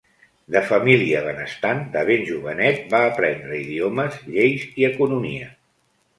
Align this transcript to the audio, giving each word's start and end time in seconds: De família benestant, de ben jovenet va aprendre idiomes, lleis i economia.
De 0.53 0.61
família 0.69 1.19
benestant, 1.25 1.83
de 1.97 2.03
ben 2.07 2.23
jovenet 2.31 2.81
va 2.95 3.03
aprendre 3.11 3.59
idiomes, 3.67 4.19
lleis 4.39 4.67
i 4.73 4.91
economia. 4.91 5.55